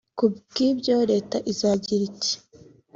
Ku 0.17 0.25
bw’ibyo 0.35 0.95
Leta 1.11 1.37
iragira 1.51 2.03
iti 2.09 2.33